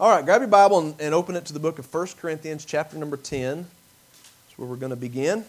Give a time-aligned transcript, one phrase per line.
[0.00, 2.64] All right, grab your Bible and, and open it to the book of 1 Corinthians,
[2.64, 3.58] chapter number 10.
[3.58, 5.44] That's where we're going to begin.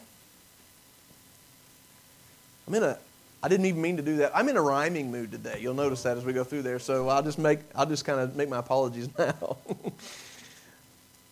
[2.68, 2.98] I'm in a
[3.42, 4.32] I didn't even mean to do that.
[4.34, 5.58] I'm in a rhyming mood today.
[5.60, 6.80] You'll notice that as we go through there.
[6.80, 9.58] So I'll just make I'll just kind of make my apologies now.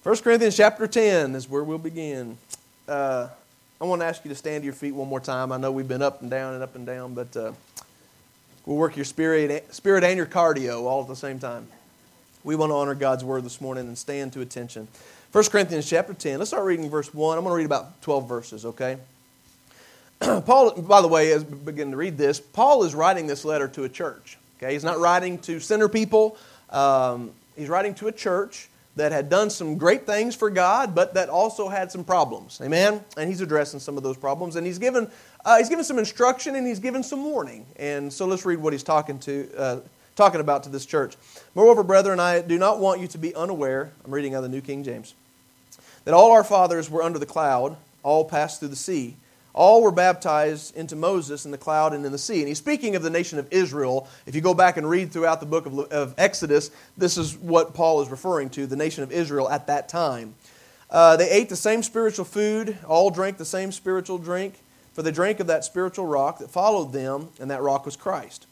[0.03, 2.37] 1 Corinthians chapter 10 is where we'll begin.
[2.87, 3.29] Uh,
[3.79, 5.51] I want to ask you to stand to your feet one more time.
[5.51, 7.53] I know we've been up and down and up and down, but uh,
[8.65, 11.67] we'll work your spirit, spirit and your cardio all at the same time.
[12.43, 14.87] We want to honor God's word this morning and stand to attention.
[15.31, 16.39] 1 Corinthians chapter 10.
[16.39, 17.37] Let's start reading verse 1.
[17.37, 18.97] I'm going to read about 12 verses, okay?
[20.19, 23.67] Paul, by the way, as we begin to read this, Paul is writing this letter
[23.69, 24.39] to a church.
[24.57, 26.35] Okay, he's not writing to sinner people.
[26.71, 31.13] Um, he's writing to a church that had done some great things for God, but
[31.13, 32.59] that also had some problems.
[32.61, 33.03] Amen.
[33.17, 35.09] And he's addressing some of those problems, and he's given
[35.45, 37.65] uh, he's given some instruction and he's given some warning.
[37.77, 39.79] And so let's read what he's talking to uh,
[40.15, 41.15] talking about to this church.
[41.55, 43.91] Moreover, brethren, I do not want you to be unaware.
[44.05, 45.13] I'm reading out of the New King James.
[46.05, 49.15] That all our fathers were under the cloud, all passed through the sea
[49.53, 52.39] all were baptized into Moses in the cloud and in the sea.
[52.39, 54.07] And he's speaking of the nation of Israel.
[54.25, 57.73] If you go back and read throughout the book of, of Exodus, this is what
[57.73, 60.35] Paul is referring to the nation of Israel at that time.
[60.89, 64.55] Uh, they ate the same spiritual food, all drank the same spiritual drink,
[64.93, 68.45] for they drank of that spiritual rock that followed them, and that rock was Christ.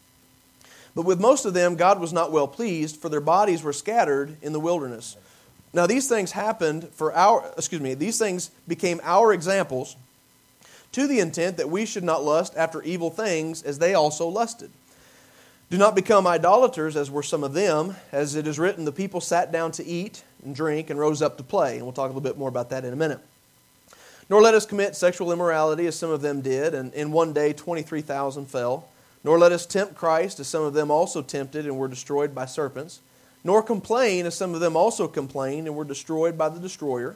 [0.96, 4.38] But with most of them, God was not well pleased, for their bodies were scattered
[4.42, 5.18] in the wilderness.
[5.74, 9.96] Now, these things happened for our, excuse me, these things became our examples
[10.94, 14.72] to the intent that we should not lust after evil things as they also lusted.
[15.70, 19.22] Do not become idolaters as were some of them, as it is written, the people
[19.22, 21.76] sat down to eat and drink and rose up to play.
[21.76, 23.20] And we'll talk a little bit more about that in a minute.
[24.32, 27.54] Nor let us commit sexual immorality as some of them did, and in one day
[27.54, 28.88] 23,000 fell.
[29.24, 32.46] Nor let us tempt Christ as some of them also tempted and were destroyed by
[32.46, 33.02] serpents.
[33.44, 37.16] Nor complain as some of them also complained and were destroyed by the destroyer.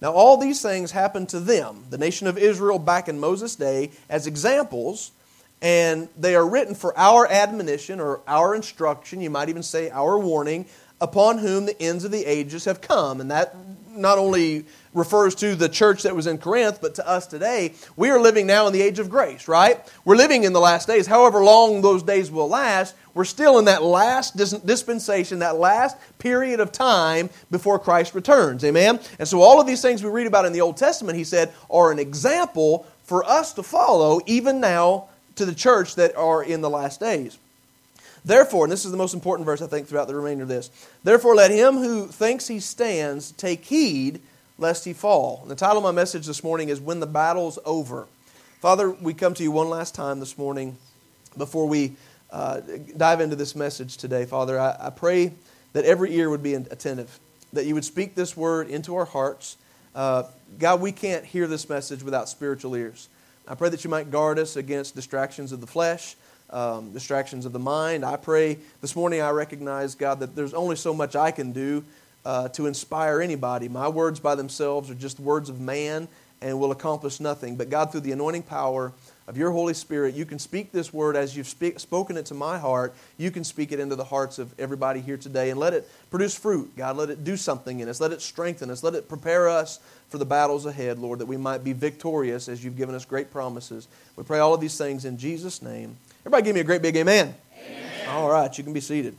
[0.00, 3.92] Now, all these things happened to them, the nation of Israel back in Moses' day,
[4.10, 5.10] as examples,
[5.62, 10.18] and they are written for our admonition or our instruction, you might even say our
[10.18, 10.66] warning,
[11.00, 13.20] upon whom the ends of the ages have come.
[13.20, 13.56] And that
[13.96, 14.64] not only
[14.94, 17.74] refers to the church that was in Corinth, but to us today.
[17.96, 19.80] We are living now in the age of grace, right?
[20.04, 21.06] We're living in the last days.
[21.06, 26.60] However long those days will last, we're still in that last dispensation, that last period
[26.60, 28.64] of time before Christ returns.
[28.64, 29.00] Amen?
[29.18, 31.52] And so all of these things we read about in the Old Testament, he said,
[31.70, 36.60] are an example for us to follow even now to the church that are in
[36.60, 37.38] the last days.
[38.26, 40.68] Therefore, and this is the most important verse I think throughout the remainder of this.
[41.04, 44.20] Therefore, let him who thinks he stands take heed
[44.58, 45.38] lest he fall.
[45.42, 48.08] And the title of my message this morning is When the Battle's Over.
[48.60, 50.76] Father, we come to you one last time this morning
[51.38, 51.94] before we
[52.32, 52.62] uh,
[52.96, 54.24] dive into this message today.
[54.24, 55.32] Father, I, I, pray
[55.72, 57.20] that every ear would be attentive,
[57.52, 59.56] that you would speak this word into our hearts.
[59.94, 60.24] Uh,
[60.58, 63.08] God, we can't hear this message without spiritual ears.
[63.46, 66.16] I pray that you might guard us against distractions of the flesh,
[66.50, 68.04] um, distractions of the mind.
[68.04, 71.84] I pray this morning I recognize, God, that there's only so much I can do
[72.24, 73.68] uh, to inspire anybody.
[73.68, 76.08] My words by themselves are just words of man
[76.42, 77.56] and will accomplish nothing.
[77.56, 78.92] But God, through the anointing power
[79.26, 82.34] of your Holy Spirit, you can speak this word as you've speak, spoken it to
[82.34, 82.94] my heart.
[83.16, 86.36] You can speak it into the hearts of everybody here today and let it produce
[86.36, 86.76] fruit.
[86.76, 88.00] God, let it do something in us.
[88.00, 88.82] Let it strengthen us.
[88.82, 92.64] Let it prepare us for the battles ahead, Lord, that we might be victorious as
[92.64, 93.88] you've given us great promises.
[94.14, 95.96] We pray all of these things in Jesus' name.
[96.26, 97.36] Everybody give me a great big amen.
[97.56, 98.08] amen.
[98.08, 99.16] All right, you can be seated.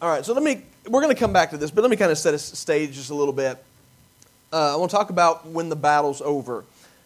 [0.00, 1.96] All right, so let me, we're going to come back to this, but let me
[1.96, 3.58] kind of set a stage just a little bit.
[4.52, 6.64] Uh, I want to talk about when the battle's over.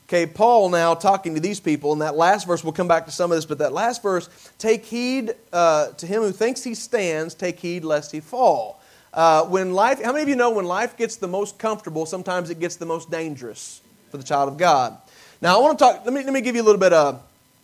[0.09, 3.13] Okay, Paul now talking to these people, and that last verse, we'll come back to
[3.13, 4.29] some of this, but that last verse,
[4.59, 8.79] take heed uh, to him who thinks he stands, take heed lest he fall.
[9.15, 12.51] Uh, when life, how many of you know when life gets the most comfortable, sometimes
[12.51, 13.81] it gets the most dangerous
[14.11, 14.99] for the child of God?
[15.41, 17.23] Now, I want to talk, let me, let me give you a little bit of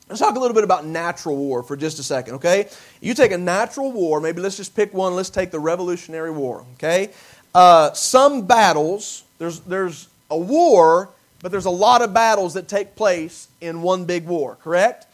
[0.09, 2.69] Let's talk a little bit about natural war for just a second, okay?
[3.01, 5.15] You take a natural war, maybe let's just pick one.
[5.15, 7.11] Let's take the Revolutionary War, okay?
[7.55, 11.09] Uh, some battles, there's, there's a war,
[11.41, 15.07] but there's a lot of battles that take place in one big war, correct?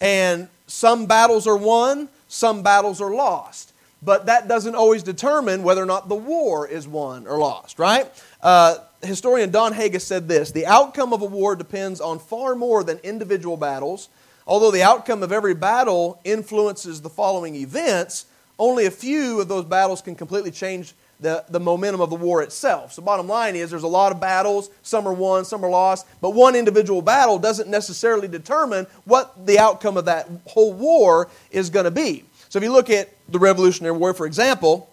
[0.00, 3.72] And some battles are won, some battles are lost.
[4.00, 8.06] But that doesn't always determine whether or not the war is won or lost, right?
[8.40, 8.76] Uh,
[9.06, 12.98] historian Don Haggis said this The outcome of a war depends on far more than
[12.98, 14.08] individual battles
[14.46, 18.26] Although the outcome of every battle influences the following events,
[18.58, 22.42] only a few of those battles can completely change the, the momentum of the war
[22.42, 22.92] itself.
[22.92, 26.06] So, bottom line is there's a lot of battles, some are won, some are lost,
[26.20, 31.70] but one individual battle doesn't necessarily determine what the outcome of that whole war is
[31.70, 32.22] going to be.
[32.48, 34.88] So if you look at the Revolutionary War, for example,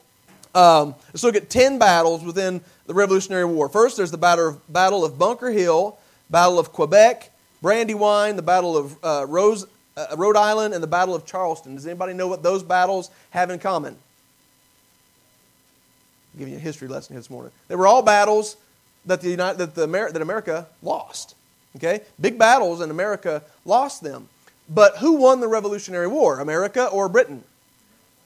[0.55, 3.69] um, let's look at 10 battles within the Revolutionary War.
[3.69, 5.97] First, there's the Battle of, battle of Bunker Hill,
[6.29, 7.31] Battle of Quebec,
[7.61, 9.65] Brandywine, the Battle of uh, Rose,
[9.95, 11.75] uh, Rhode Island, and the Battle of Charleston.
[11.75, 13.95] Does anybody know what those battles have in common?
[16.33, 17.51] I'll give you a history lesson this morning.
[17.67, 18.57] They were all battles
[19.05, 21.35] that, the United, that, the Amer- that America lost.
[21.75, 22.01] Okay?
[22.19, 24.27] Big battles, and America lost them.
[24.69, 27.43] But who won the Revolutionary War, America or Britain?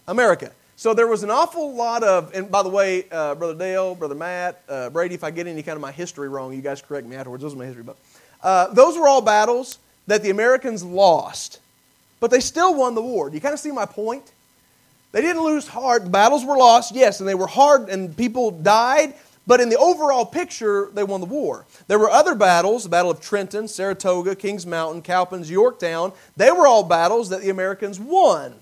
[0.08, 0.52] America.
[0.78, 4.14] So there was an awful lot of, and by the way, uh, Brother Dale, Brother
[4.14, 7.08] Matt, uh, Brady, if I get any kind of my history wrong, you guys correct
[7.08, 7.42] me afterwards.
[7.42, 8.00] Those are my history books.
[8.44, 11.62] Uh, those were all battles that the Americans lost,
[12.20, 13.28] but they still won the war.
[13.28, 14.32] Do you kind of see my point?
[15.14, 16.06] They didn't lose hard.
[16.06, 19.16] The battles were lost, yes, and they were hard, and people died,
[19.48, 21.66] but in the overall picture, they won the war.
[21.88, 26.14] There were other battles the Battle of Trenton, Saratoga, Kings Mountain, Cowpens, Yorktown.
[26.36, 28.54] They were all battles that the Americans won,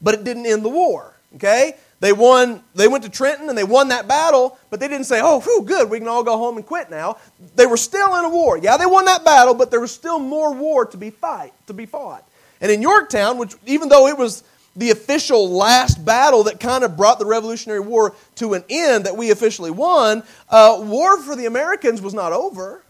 [0.00, 1.12] but it didn't end the war.
[1.36, 1.74] Okay?
[2.00, 5.20] They won, they went to Trenton and they won that battle, but they didn't say,
[5.22, 7.16] oh, whew, good, we can all go home and quit now.
[7.54, 8.58] They were still in a war.
[8.58, 11.72] Yeah, they won that battle, but there was still more war to be fight, to
[11.72, 12.26] be fought.
[12.60, 14.44] And in Yorktown, which even though it was
[14.76, 19.16] the official last battle that kind of brought the Revolutionary War to an end that
[19.16, 22.82] we officially won, uh, war for the Americans was not over.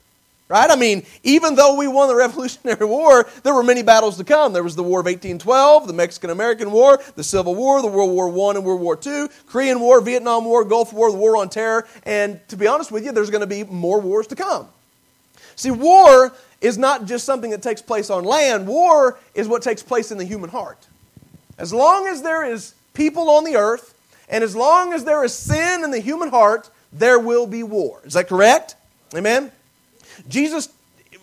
[0.49, 0.71] Right?
[0.71, 4.53] I mean, even though we won the Revolutionary War, there were many battles to come.
[4.53, 8.13] There was the War of 1812, the Mexican American War, the Civil War, the World
[8.13, 11.49] War I and World War II, Korean War, Vietnam War, Gulf War, the War on
[11.49, 14.69] Terror, and to be honest with you, there's going to be more wars to come.
[15.57, 19.83] See, war is not just something that takes place on land, war is what takes
[19.83, 20.87] place in the human heart.
[21.59, 23.95] As long as there is people on the earth,
[24.29, 28.01] and as long as there is sin in the human heart, there will be war.
[28.05, 28.77] Is that correct?
[29.15, 29.51] Amen?
[30.29, 30.69] Jesus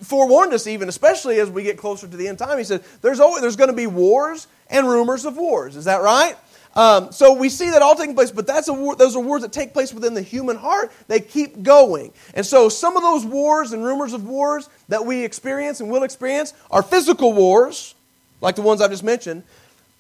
[0.02, 2.58] forewarned us, even especially as we get closer to the end time.
[2.58, 5.76] He said, There's, always, there's going to be wars and rumors of wars.
[5.76, 6.36] Is that right?
[6.76, 9.52] Um, so we see that all taking place, but that's war, those are wars that
[9.52, 10.92] take place within the human heart.
[11.08, 12.12] They keep going.
[12.34, 16.04] And so some of those wars and rumors of wars that we experience and will
[16.04, 17.94] experience are physical wars,
[18.42, 19.44] like the ones I've just mentioned,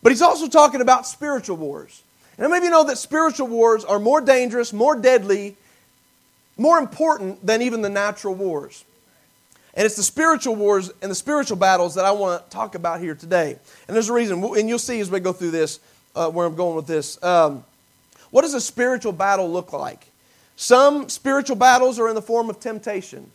[0.02, 2.02] but he's also talking about spiritual wars.
[2.40, 5.56] And many of you know that spiritual wars are more dangerous, more deadly,
[6.58, 8.84] more important than even the natural wars.
[9.76, 13.00] And it's the spiritual wars and the spiritual battles that I want to talk about
[13.00, 13.58] here today.
[13.88, 15.80] And there's a reason, and you'll see as we go through this
[16.16, 17.22] uh, where I'm going with this.
[17.24, 17.64] Um,
[18.30, 20.08] what does a spiritual battle look like?
[20.56, 23.32] Some spiritual battles are in the form of temptation.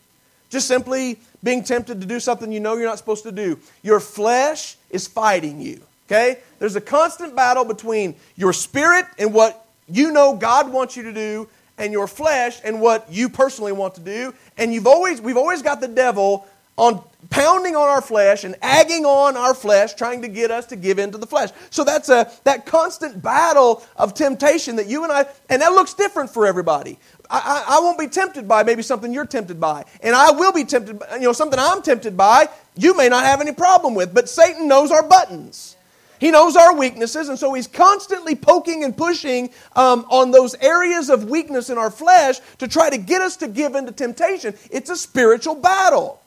[0.50, 3.58] Just simply being tempted to do something you know you're not supposed to do.
[3.82, 5.80] Your flesh is fighting you.
[6.06, 6.38] Okay?
[6.58, 11.12] There's a constant battle between your spirit and what you know God wants you to
[11.12, 11.48] do
[11.78, 14.34] and your flesh and what you personally want to do.
[14.56, 16.46] And you've always, we've always got the devil
[16.78, 20.76] on pounding on our flesh and agging on our flesh, trying to get us to
[20.76, 21.50] give in to the flesh.
[21.70, 25.94] So that's a that constant battle of temptation that you and I, and that looks
[25.94, 26.98] different for everybody.
[27.28, 30.64] I, I, won't be tempted by maybe something you're tempted by, and I will be
[30.64, 31.00] tempted.
[31.00, 34.14] By, you know, something I'm tempted by, you may not have any problem with.
[34.14, 35.76] But Satan knows our buttons.
[36.20, 41.10] He knows our weaknesses, and so he's constantly poking and pushing um, on those areas
[41.10, 44.54] of weakness in our flesh to try to get us to give into temptation.
[44.70, 46.20] It's a spiritual battle.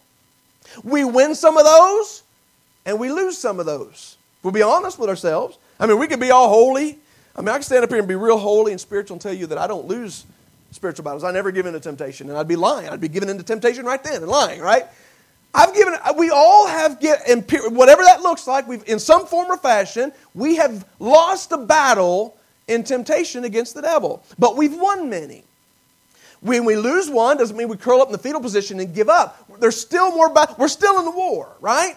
[0.83, 2.23] We win some of those,
[2.85, 4.17] and we lose some of those.
[4.43, 5.57] We'll be honest with ourselves.
[5.79, 6.97] I mean, we could be all holy.
[7.35, 9.33] I mean, I can stand up here and be real holy and spiritual and tell
[9.33, 10.25] you that I don't lose
[10.71, 11.23] spiritual battles.
[11.23, 12.89] I never give in to temptation, and I'd be lying.
[12.89, 14.85] I'd be giving into temptation right then and lying, right?
[15.53, 17.21] I've given, we all have, get,
[17.71, 22.37] whatever that looks like, we've, in some form or fashion, we have lost a battle
[22.67, 24.23] in temptation against the devil.
[24.39, 25.43] But we've won many.
[26.39, 29.09] When we lose one, doesn't mean we curl up in the fetal position and give
[29.09, 29.45] up.
[29.59, 31.95] There's still more, we're still in the war, right?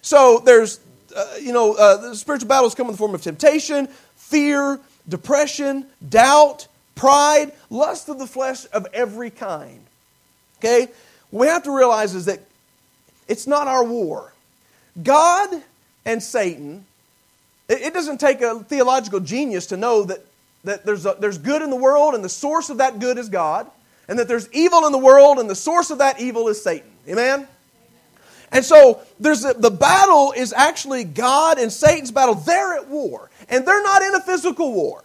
[0.00, 0.80] So there's,
[1.14, 5.86] uh, you know, uh, the spiritual battles come in the form of temptation, fear, depression,
[6.08, 9.80] doubt, pride, lust of the flesh of every kind.
[10.58, 10.88] Okay?
[11.30, 12.40] What we have to realize is that
[13.28, 14.32] it's not our war.
[15.02, 15.62] God
[16.04, 16.86] and Satan,
[17.68, 20.24] it doesn't take a theological genius to know that,
[20.64, 23.28] that there's, a, there's good in the world and the source of that good is
[23.28, 23.70] God,
[24.08, 26.90] and that there's evil in the world and the source of that evil is Satan.
[27.08, 27.48] Amen?
[28.52, 32.34] And so there's a, the battle is actually God and Satan's battle.
[32.34, 35.04] They're at war, and they're not in a physical war,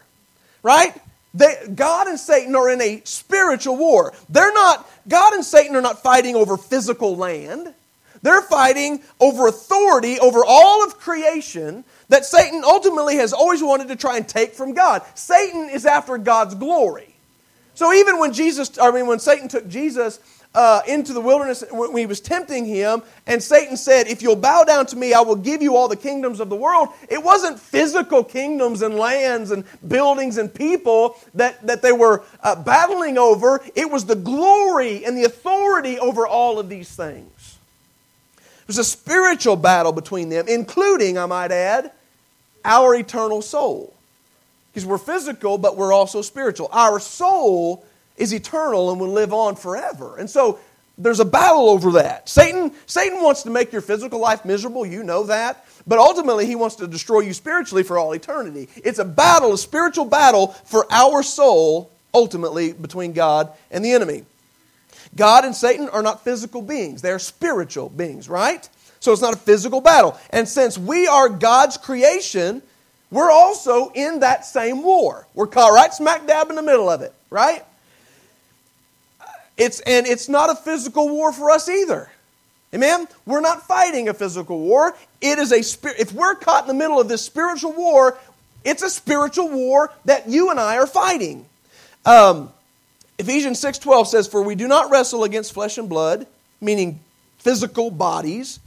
[0.61, 0.95] right?
[1.33, 4.13] They, God and Satan are in a spiritual war.
[4.29, 4.87] They're not.
[5.07, 7.73] God and Satan are not fighting over physical land.
[8.21, 13.95] They're fighting over authority over all of creation that Satan ultimately has always wanted to
[13.95, 15.01] try and take from God.
[15.15, 17.15] Satan is after God's glory.
[17.73, 20.19] So even when Jesus, I mean, when Satan took Jesus
[20.53, 24.65] uh, into the wilderness when he was tempting him, and Satan said, If you'll bow
[24.65, 26.89] down to me, I will give you all the kingdoms of the world.
[27.09, 32.61] It wasn't physical kingdoms and lands and buildings and people that, that they were uh,
[32.61, 37.40] battling over, it was the glory and the authority over all of these things.
[38.71, 41.91] Was a spiritual battle between them, including, I might add,
[42.63, 43.93] our eternal soul.
[44.69, 46.69] Because we're physical, but we're also spiritual.
[46.71, 47.85] Our soul
[48.15, 50.15] is eternal and will live on forever.
[50.15, 50.57] And so
[50.97, 52.29] there's a battle over that.
[52.29, 55.65] Satan, Satan wants to make your physical life miserable, you know that.
[55.85, 58.69] But ultimately, he wants to destroy you spiritually for all eternity.
[58.77, 64.23] It's a battle, a spiritual battle for our soul, ultimately, between God and the enemy.
[65.15, 68.67] God and Satan are not physical beings, they're spiritual beings, right?
[68.99, 70.17] So it's not a physical battle.
[70.29, 72.61] And since we are God's creation,
[73.09, 75.27] we're also in that same war.
[75.33, 77.65] We're caught right smack dab in the middle of it, right?
[79.57, 82.09] It's, and it's not a physical war for us either.
[82.73, 83.07] Amen?
[83.25, 84.95] We're not fighting a physical war.
[85.19, 85.99] It is a spirit.
[85.99, 88.17] If we're caught in the middle of this spiritual war,
[88.63, 91.45] it's a spiritual war that you and I are fighting.
[92.05, 92.51] Um,
[93.21, 96.25] Ephesians 6:12 says, "For we do not wrestle against flesh and blood,
[96.59, 96.99] meaning
[97.37, 98.59] physical bodies,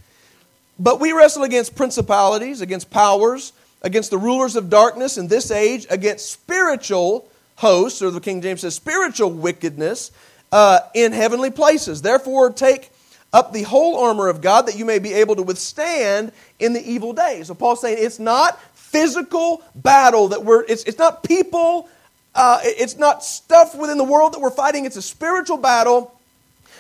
[0.78, 5.88] but we wrestle against principalities, against powers, against the rulers of darkness in this age,
[5.90, 10.12] against spiritual hosts, or the King James says spiritual wickedness
[10.52, 12.02] uh, in heavenly places.
[12.02, 12.92] Therefore, take
[13.32, 16.30] up the whole armor of God that you may be able to withstand
[16.60, 17.48] in the evil days.
[17.48, 21.88] So Paul's saying it's not physical battle that we're, it's, it's not people,
[22.34, 24.84] uh, it's not stuff within the world that we're fighting.
[24.84, 26.10] It's a spiritual battle.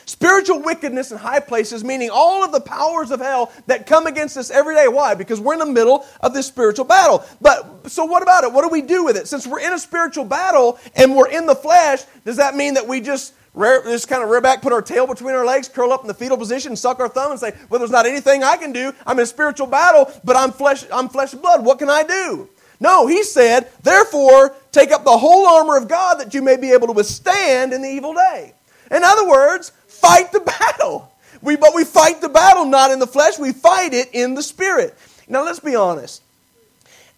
[0.06, 4.36] Spiritual wickedness in high places, meaning all of the powers of hell that come against
[4.36, 4.86] us every day.
[4.86, 5.14] Why?
[5.14, 7.24] Because we're in the middle of this spiritual battle.
[7.40, 8.52] But so what about it?
[8.52, 9.28] What do we do with it?
[9.28, 12.86] Since we're in a spiritual battle and we're in the flesh, does that mean that
[12.86, 15.90] we just rear, just kind of rear back, put our tail between our legs, curl
[15.90, 18.56] up in the fetal position, suck our thumb, and say, "Well, there's not anything I
[18.56, 18.92] can do.
[19.06, 20.84] I'm in a spiritual battle, but I'm flesh.
[20.92, 21.64] I'm flesh and blood.
[21.64, 22.48] What can I do?"
[22.84, 26.72] No, he said, "Therefore, take up the whole armor of God that you may be
[26.72, 28.52] able to withstand in the evil day."
[28.90, 31.10] In other words, fight the battle.
[31.40, 34.42] We, but we fight the battle not in the flesh, we fight it in the
[34.42, 34.98] spirit.
[35.26, 36.22] Now, let's be honest.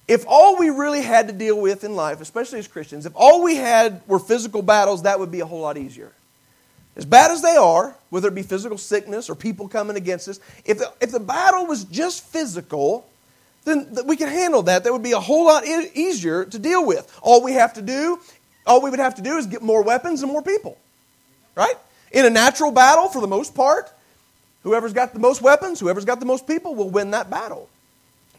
[0.07, 3.43] If all we really had to deal with in life, especially as Christians, if all
[3.43, 6.13] we had were physical battles, that would be a whole lot easier.
[6.95, 10.39] As bad as they are, whether it be physical sickness or people coming against us,
[10.65, 13.05] if the, if the battle was just physical,
[13.67, 14.85] then we can handle that.
[14.85, 17.13] That would be a whole lot easier to deal with.
[17.21, 18.19] All we have to do,
[18.67, 20.79] all we would have to do is get more weapons and more people.
[21.55, 21.75] Right?
[22.13, 23.91] In a natural battle, for the most part,
[24.63, 27.69] whoever's got the most weapons, whoever's got the most people will win that battle.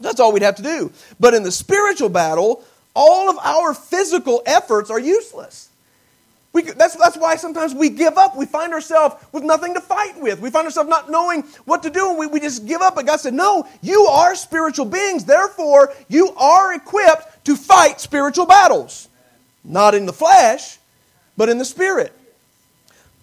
[0.00, 0.92] That's all we'd have to do.
[1.20, 5.67] But in the spiritual battle, all of our physical efforts are useless.
[6.52, 8.36] We, that's, that's why sometimes we give up.
[8.36, 10.40] We find ourselves with nothing to fight with.
[10.40, 12.94] We find ourselves not knowing what to do, and we, we just give up.
[12.94, 15.24] But God said, No, you are spiritual beings.
[15.24, 19.08] Therefore, you are equipped to fight spiritual battles.
[19.62, 20.78] Not in the flesh,
[21.36, 22.12] but in the spirit.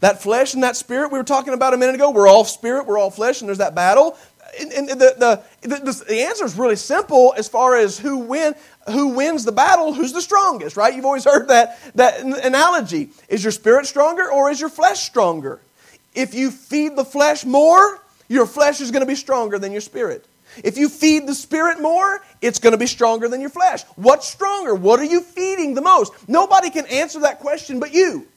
[0.01, 2.85] That flesh and that spirit we were talking about a minute ago, we're all spirit,
[2.85, 4.17] we're all flesh, and there's that battle.
[4.59, 8.55] And, and the, the, the, the answer is really simple as far as who wins
[8.91, 10.93] who wins the battle, who's the strongest, right?
[10.93, 13.09] You've always heard that, that analogy.
[13.29, 15.59] Is your spirit stronger or is your flesh stronger?
[16.13, 19.81] If you feed the flesh more, your flesh is going to be stronger than your
[19.81, 20.25] spirit.
[20.63, 23.83] If you feed the spirit more, it's going to be stronger than your flesh.
[23.95, 24.73] What's stronger?
[24.73, 26.13] What are you feeding the most?
[26.29, 28.27] Nobody can answer that question but you.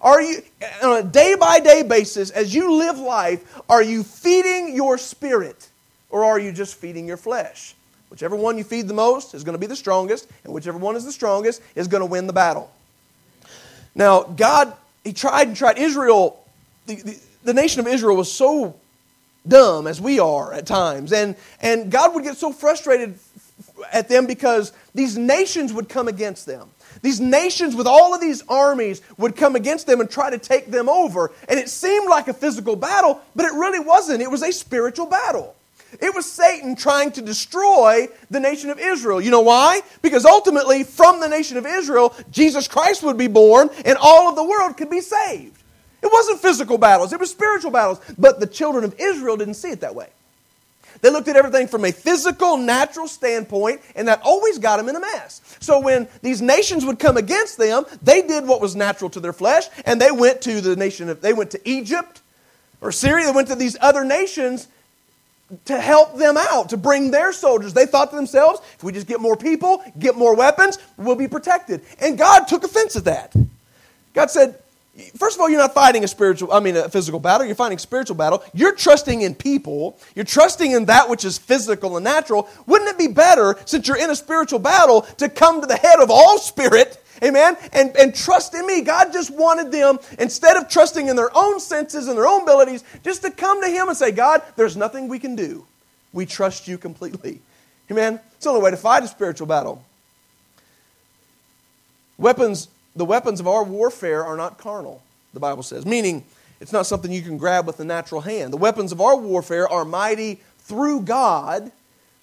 [0.00, 0.42] Are you,
[0.82, 5.68] on a day by day basis, as you live life, are you feeding your spirit
[6.08, 7.74] or are you just feeding your flesh?
[8.08, 10.96] Whichever one you feed the most is going to be the strongest, and whichever one
[10.96, 12.70] is the strongest is going to win the battle.
[13.94, 15.78] Now, God, He tried and tried.
[15.78, 16.44] Israel,
[16.86, 18.76] the, the, the nation of Israel was so
[19.46, 21.12] dumb as we are at times.
[21.12, 23.18] And, and God would get so frustrated
[23.92, 26.68] at them because these nations would come against them.
[27.02, 30.70] These nations with all of these armies would come against them and try to take
[30.70, 31.32] them over.
[31.48, 34.22] And it seemed like a physical battle, but it really wasn't.
[34.22, 35.56] It was a spiritual battle.
[36.00, 39.20] It was Satan trying to destroy the nation of Israel.
[39.20, 39.80] You know why?
[40.02, 44.36] Because ultimately, from the nation of Israel, Jesus Christ would be born and all of
[44.36, 45.56] the world could be saved.
[46.02, 48.00] It wasn't physical battles, it was spiritual battles.
[48.16, 50.08] But the children of Israel didn't see it that way.
[51.02, 54.96] They looked at everything from a physical, natural standpoint, and that always got them in
[54.96, 55.40] a mess.
[55.60, 59.32] So when these nations would come against them, they did what was natural to their
[59.32, 62.20] flesh, and they went to the nation of, they went to Egypt
[62.80, 64.68] or Syria, they went to these other nations
[65.64, 67.74] to help them out, to bring their soldiers.
[67.74, 71.28] They thought to themselves, if we just get more people, get more weapons, we'll be
[71.28, 71.82] protected.
[71.98, 73.34] And God took offense at that.
[74.14, 74.58] God said,
[75.16, 77.46] First of all, you're not fighting a spiritual, I mean, a physical battle.
[77.46, 78.42] You're fighting a spiritual battle.
[78.52, 79.98] You're trusting in people.
[80.14, 82.48] You're trusting in that which is physical and natural.
[82.66, 86.00] Wouldn't it be better, since you're in a spiritual battle, to come to the head
[86.00, 88.82] of all spirit, amen, and, and trust in me?
[88.82, 92.82] God just wanted them, instead of trusting in their own senses and their own abilities,
[93.04, 95.64] just to come to Him and say, God, there's nothing we can do.
[96.12, 97.40] We trust you completely.
[97.90, 98.20] Amen?
[98.34, 99.84] It's the only way to fight a spiritual battle.
[102.18, 106.24] Weapons the weapons of our warfare are not carnal, the Bible says, meaning
[106.60, 108.52] it's not something you can grab with the natural hand.
[108.52, 111.72] The weapons of our warfare are mighty through God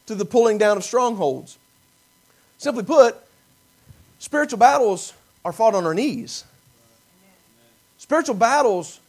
[0.05, 1.57] to the pulling down of strongholds.
[2.57, 3.15] Simply put,
[4.19, 6.43] spiritual battles are fought on our knees.
[7.97, 8.99] Spiritual battles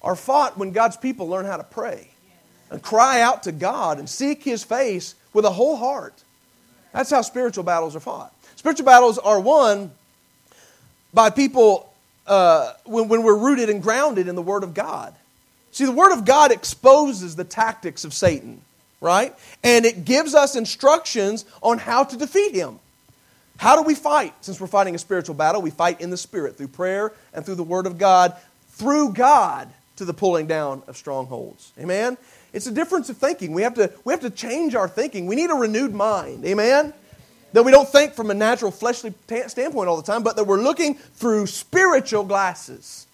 [0.00, 2.08] are fought when God's people learn how to pray
[2.70, 6.22] and cry out to God and seek His face with a whole heart.
[6.92, 8.34] That's how spiritual battles are fought.
[8.56, 9.92] Spiritual battles are won
[11.12, 11.92] by people
[12.26, 15.14] uh, when, when we're rooted and grounded in the Word of God.
[15.70, 18.60] See, the Word of God exposes the tactics of Satan,
[19.00, 19.34] right?
[19.64, 22.78] And it gives us instructions on how to defeat him.
[23.56, 24.34] How do we fight?
[24.40, 27.54] Since we're fighting a spiritual battle, we fight in the Spirit through prayer and through
[27.56, 28.34] the Word of God,
[28.68, 31.72] through God to the pulling down of strongholds.
[31.78, 32.16] Amen?
[32.52, 33.52] It's a difference of thinking.
[33.52, 35.26] We have to, we have to change our thinking.
[35.26, 36.44] We need a renewed mind.
[36.44, 36.92] Amen?
[37.52, 39.12] That we don't think from a natural fleshly
[39.46, 43.06] standpoint all the time, but that we're looking through spiritual glasses.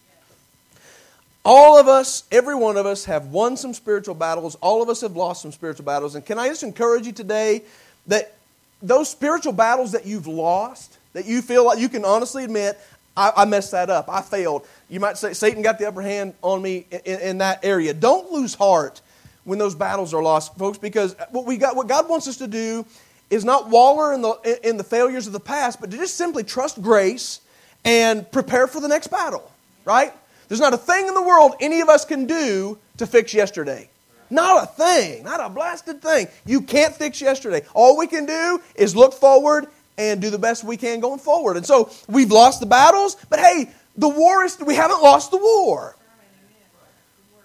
[1.45, 4.54] All of us, every one of us, have won some spiritual battles.
[4.57, 6.14] All of us have lost some spiritual battles.
[6.14, 7.62] And can I just encourage you today
[8.07, 8.35] that
[8.83, 12.78] those spiritual battles that you've lost, that you feel like you can honestly admit,
[13.16, 14.66] I, I messed that up, I failed.
[14.88, 17.92] You might say, Satan got the upper hand on me in, in that area.
[17.92, 19.00] Don't lose heart
[19.45, 22.47] when those battles are lost, folks, because what, we got, what God wants us to
[22.47, 22.85] do
[23.30, 26.44] is not waller in the, in the failures of the past, but to just simply
[26.44, 27.40] trust grace
[27.85, 29.50] and prepare for the next battle,
[29.85, 30.12] right?
[30.49, 33.90] There's not a thing in the world any of us can do to fix yesterday.
[34.30, 36.28] Not a thing, not a blasted thing.
[36.44, 37.62] You can't fix yesterday.
[37.75, 39.66] All we can do is look forward
[39.97, 41.56] and do the best we can going forward.
[41.56, 45.38] And so we've lost the battles, but hey, the war is, we haven't lost the
[45.38, 45.96] war.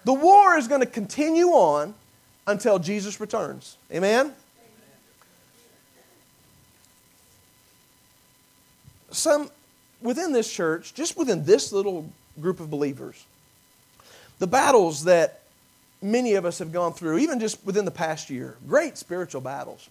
[0.04, 1.94] The war is going to continue on
[2.46, 3.78] until Jesus returns.
[3.92, 4.34] Amen?
[9.14, 9.50] Some
[10.00, 13.24] within this church, just within this little group of believers,
[14.38, 15.40] the battles that
[16.02, 19.88] many of us have gone through, even just within the past year, great spiritual battles.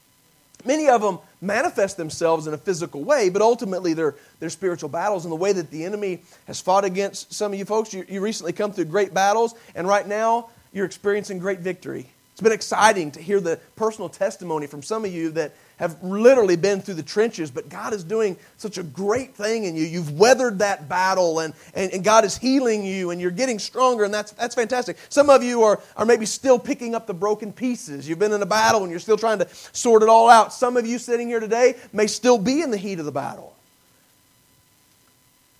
[0.66, 5.26] Many of them manifest themselves in a physical way, but ultimately they're, they're spiritual battles.
[5.26, 8.22] And the way that the enemy has fought against some of you folks, you, you
[8.22, 12.08] recently come through great battles, and right now you're experiencing great victory.
[12.34, 16.56] It's been exciting to hear the personal testimony from some of you that have literally
[16.56, 19.84] been through the trenches, but God is doing such a great thing in you.
[19.84, 24.04] You've weathered that battle, and, and, and, God is healing you, and you're getting stronger,
[24.04, 24.98] and that's, that's fantastic.
[25.10, 28.10] Some of you are, are maybe still picking up the broken pieces.
[28.10, 30.54] You've been in a battle, and you're still trying to sort it all out.
[30.54, 33.56] Some of you sitting here today may still be in the heat of the battle.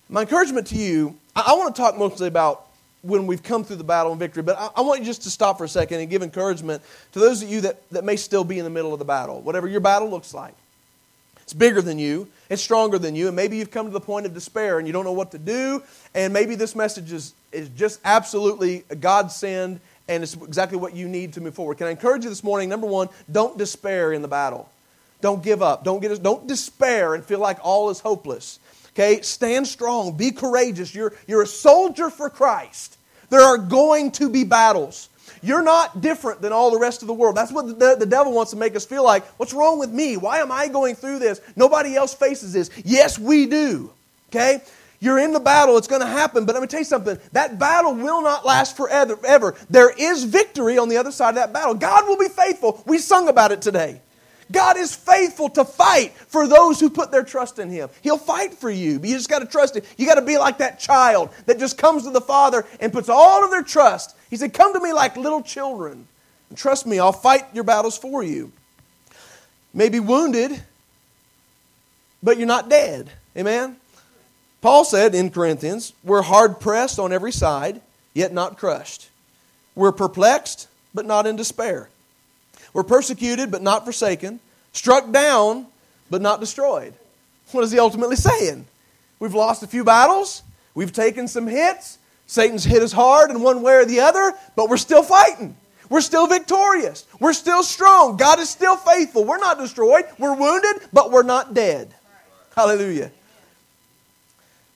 [0.08, 2.66] My encouragement to you, I, I want to talk mostly about
[3.04, 4.42] when we've come through the battle and victory.
[4.42, 7.18] But I, I, want you just to stop for a second and give encouragement to
[7.18, 9.68] those of you that, that may still be in the middle of the battle, whatever
[9.68, 10.54] your battle looks like.
[11.42, 14.24] It's bigger than you, it's stronger than you, and maybe you've come to the point
[14.24, 15.82] of despair and you don't know what to do,
[16.14, 20.94] and maybe this message is, is just absolutely a God send and it's exactly what
[20.94, 21.78] you need to move forward.
[21.78, 22.68] Can I encourage you this morning?
[22.68, 24.68] Number one, don't despair in the battle.
[25.20, 25.84] Don't give up.
[25.84, 28.58] Don't, get, don't despair and feel like all is hopeless.
[28.94, 30.94] Okay, stand strong, be courageous.
[30.94, 32.96] You're, you're a soldier for Christ.
[33.28, 35.08] There are going to be battles.
[35.42, 37.36] You're not different than all the rest of the world.
[37.36, 39.26] That's what the, the devil wants to make us feel like.
[39.38, 40.16] What's wrong with me?
[40.16, 41.40] Why am I going through this?
[41.56, 42.70] Nobody else faces this.
[42.84, 43.90] Yes, we do.
[44.28, 44.62] Okay?
[45.00, 46.46] You're in the battle, it's going to happen.
[46.46, 49.18] But let me tell you something that battle will not last forever.
[49.26, 49.54] Ever.
[49.68, 51.74] There is victory on the other side of that battle.
[51.74, 52.82] God will be faithful.
[52.86, 54.00] We sung about it today.
[54.52, 57.88] God is faithful to fight for those who put their trust in Him.
[58.02, 59.84] He'll fight for you, but you just got to trust Him.
[59.96, 63.08] You got to be like that child that just comes to the Father and puts
[63.08, 64.16] all of their trust.
[64.30, 66.06] He said, Come to me like little children.
[66.48, 68.52] And trust me, I'll fight your battles for you.
[69.72, 70.62] Maybe wounded,
[72.22, 73.10] but you're not dead.
[73.36, 73.76] Amen?
[74.60, 77.80] Paul said in Corinthians, We're hard pressed on every side,
[78.12, 79.08] yet not crushed.
[79.74, 81.88] We're perplexed, but not in despair
[82.74, 84.40] we're persecuted, but not forsaken.
[84.72, 85.66] Struck down,
[86.10, 86.92] but not destroyed.
[87.52, 88.66] What is he ultimately saying?
[89.20, 90.42] We've lost a few battles.
[90.74, 91.98] We've taken some hits.
[92.26, 95.56] Satan's hit us hard in one way or the other, but we're still fighting.
[95.88, 97.06] We're still victorious.
[97.20, 98.16] We're still strong.
[98.16, 99.24] God is still faithful.
[99.24, 100.06] We're not destroyed.
[100.18, 101.94] We're wounded, but we're not dead.
[102.56, 103.12] Hallelujah.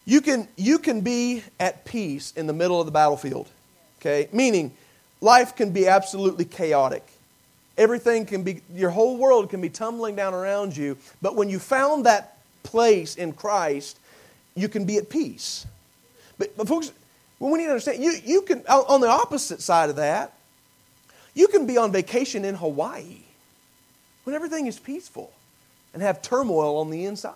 [0.04, 3.48] You can, you can be at peace in the middle of the battlefield.
[4.00, 4.28] Okay?
[4.32, 4.72] Meaning,
[5.20, 7.04] life can be absolutely chaotic.
[7.78, 10.98] Everything can be, your whole world can be tumbling down around you.
[11.22, 13.98] But when you found that place in Christ,
[14.56, 15.64] you can be at peace.
[16.36, 16.92] But, but folks,
[17.38, 20.32] well, we need to understand, you, you can, on the opposite side of that,
[21.34, 23.20] you can be on vacation in Hawaii
[24.24, 25.32] when everything is peaceful
[25.94, 27.34] and have turmoil on the inside.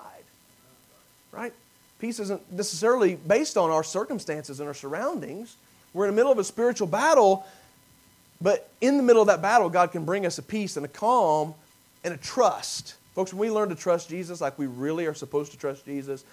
[1.30, 1.52] Right?
[2.00, 5.56] Peace isn't necessarily based on our circumstances and our surroundings.
[5.94, 7.46] We're in the middle of a spiritual battle,
[8.42, 10.88] but in the middle of that battle, God can bring us a peace and a
[10.88, 11.54] calm
[12.04, 12.94] and a trust.
[13.14, 16.24] Folks, when we learn to trust Jesus like we really are supposed to trust Jesus,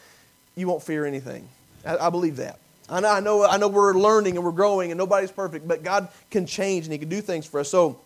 [0.55, 1.47] you won't fear anything.
[1.85, 2.59] I, I believe that.
[2.89, 5.83] I know, I know, I know we're learning and we're growing and nobody's perfect, but
[5.83, 7.69] God can change and He can do things for us.
[7.69, 7.99] So,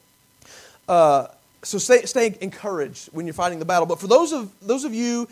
[0.89, 1.27] uh,
[1.63, 3.85] so stay, stay encouraged when you're fighting the battle.
[3.85, 5.29] But for those of, those of you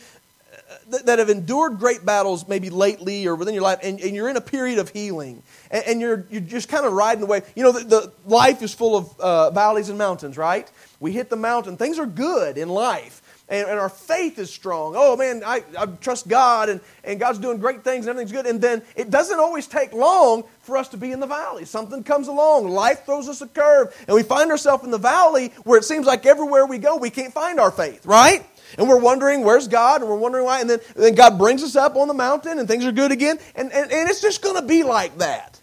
[1.06, 4.38] that, have endured great battles maybe lately or within your life, and, and you're in
[4.38, 7.50] a period of healing, and, and you're, you're just kind of riding the wave.
[7.56, 10.70] You know, the, the life is full of uh, valleys and mountains, right?
[11.00, 11.78] We hit the mountain.
[11.78, 13.22] Things are good in life.
[13.50, 14.94] And, and, our faith is strong.
[14.96, 18.46] Oh man, I, I trust God and, and God's doing great things and everything's good.
[18.46, 21.66] And then it doesn't always take long for us to be in the valley.
[21.66, 25.50] Something comes along, life throws us a curve, and we find ourselves in the valley
[25.66, 28.46] where it seems like everywhere we go, we can't find our faith, right?
[28.77, 30.01] And we're wondering, where's God?
[30.01, 30.62] And we're wondering why.
[30.62, 33.39] And then, then God brings us up on the mountain and things are good again.
[33.55, 35.60] And, and, and it's just going to be like that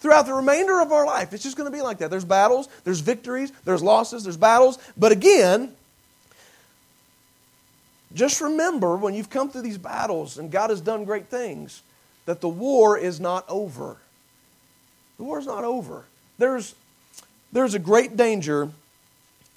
[0.00, 1.32] throughout the remainder of our life.
[1.32, 2.10] It's just going to be like that.
[2.10, 4.78] There's battles, there's victories, there's losses, there's battles.
[4.96, 5.72] But again,
[8.12, 11.82] just remember when you've come through these battles and God has done great things,
[12.26, 13.96] that the war is not over.
[15.16, 16.04] The war is not over.
[16.38, 16.74] There's,
[17.52, 18.70] there's a great danger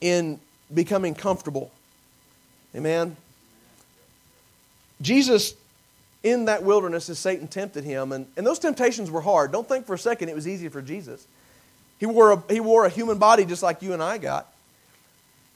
[0.01, 0.39] in
[0.73, 1.71] becoming comfortable.
[2.77, 3.17] Amen?
[5.01, 5.55] Jesus,
[6.23, 9.51] in that wilderness, as Satan tempted him, and, and those temptations were hard.
[9.51, 11.27] Don't think for a second it was easy for Jesus.
[11.99, 14.47] He wore, a, he wore a human body just like you and I got.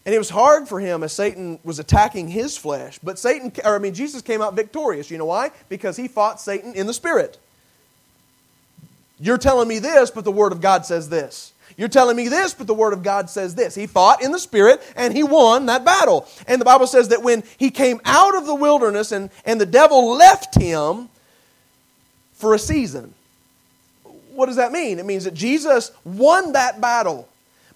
[0.04, 2.98] And it was hard for him as Satan was attacking his flesh.
[3.04, 5.12] But Satan, or I mean, Jesus came out victorious.
[5.12, 5.52] You know why?
[5.70, 7.38] Because he fought Satan in the spirit.
[9.20, 11.54] You're telling me this, but the Word of God says this.
[11.78, 13.76] You're telling me this, but the Word of God says this.
[13.76, 16.28] He fought in the Spirit and he won that battle.
[16.48, 19.66] And the Bible says that when he came out of the wilderness and, and the
[19.66, 21.10] devil left him
[22.34, 23.14] for a season.
[24.34, 25.00] What does that mean?
[25.00, 27.28] It means that Jesus won that battle,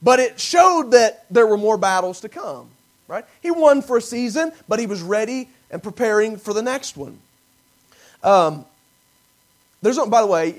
[0.02, 2.70] but it showed that there were more battles to come.
[3.08, 3.26] Right?
[3.42, 7.20] He won for a season, but he was ready and preparing for the next one.
[8.24, 8.66] Um,
[9.84, 10.52] there's, by the way,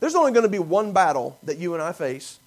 [0.00, 2.38] there's only going to be one battle that you and I face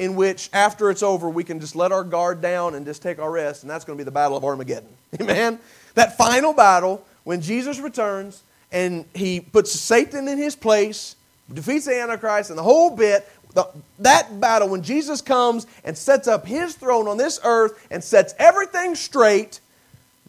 [0.00, 3.18] in which, after it's over, we can just let our guard down and just take
[3.18, 4.88] our rest, and that's going to be the Battle of Armageddon.
[5.20, 5.58] Amen?
[5.92, 11.16] That final battle when Jesus returns and he puts Satan in his place,
[11.52, 13.28] defeats the Antichrist, and the whole bit.
[13.52, 18.02] The, that battle, when Jesus comes and sets up his throne on this earth and
[18.02, 19.60] sets everything straight,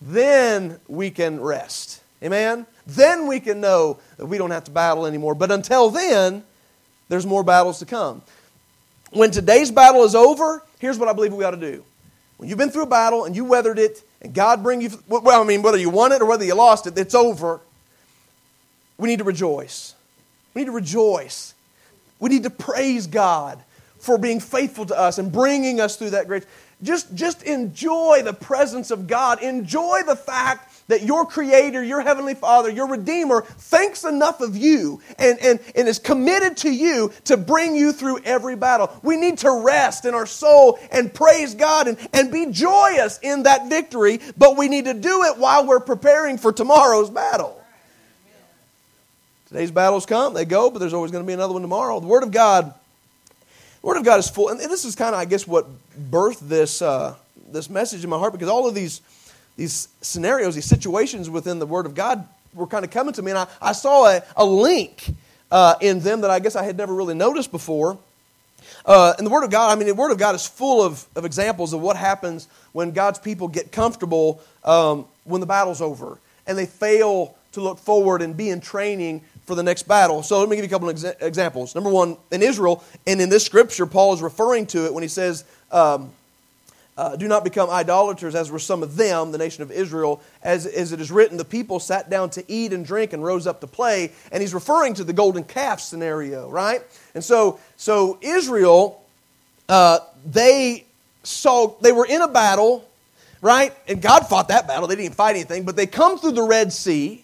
[0.02, 2.02] then we can rest.
[2.22, 2.66] Amen?
[2.88, 5.34] Then we can know that we don't have to battle anymore.
[5.34, 6.44] But until then,
[7.08, 8.22] there's more battles to come
[9.12, 11.84] when today's battle is over, here's what I believe we ought to do.
[12.38, 15.42] When you've been through a battle and you weathered it, and God bring you, well,
[15.42, 17.60] I mean, whether you won it or whether you lost it, it's over.
[18.98, 19.96] We need to rejoice.
[20.54, 21.54] We need to rejoice.
[22.20, 23.60] We need to praise God
[24.00, 26.46] for being faithful to us and bringing us through that grace.
[26.84, 29.42] Just, just enjoy the presence of God.
[29.44, 35.02] Enjoy the fact that your Creator, your Heavenly Father, your Redeemer thinks enough of you
[35.18, 38.92] and, and, and is committed to you to bring you through every battle.
[39.04, 43.44] We need to rest in our soul and praise God and, and be joyous in
[43.44, 47.58] that victory, but we need to do it while we're preparing for tomorrow's battle.
[49.48, 52.00] Today's battles come, they go, but there's always going to be another one tomorrow.
[52.00, 55.20] The Word of God, the Word of God is full, and this is kind of,
[55.20, 55.68] I guess, what
[56.10, 57.16] birthed this uh,
[57.52, 59.02] this message in my heart because all of these
[59.58, 63.32] these scenarios, these situations within the Word of God were kind of coming to me,
[63.32, 65.14] and I, I saw a, a link
[65.52, 67.98] uh, in them that I guess I had never really noticed before.
[68.86, 71.06] Uh, and the Word of God, I mean, the Word of God is full of,
[71.16, 76.18] of examples of what happens when God's people get comfortable um, when the battle's over
[76.48, 80.24] and they fail to look forward and be in training for the next battle.
[80.24, 81.76] So let me give you a couple of exa- examples.
[81.76, 85.10] Number one, in Israel, and in this scripture, Paul is referring to it when he
[85.10, 86.12] says, um,
[86.98, 90.22] uh, do not become idolaters, as were some of them, the nation of Israel.
[90.44, 93.48] As, as it is written, the people sat down to eat and drink and rose
[93.48, 94.12] up to play.
[94.32, 96.82] And he's referring to the golden calf scenario, right?
[97.16, 99.02] And so, so Israel,
[99.70, 100.86] uh, they
[101.24, 102.88] saw, they were in a battle,
[103.42, 103.74] right?
[103.88, 104.88] And God fought that battle.
[104.88, 107.24] They didn't fight anything, but they come through the Red Sea